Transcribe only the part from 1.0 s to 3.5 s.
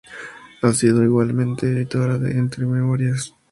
igualmente editora de "Entre memorias.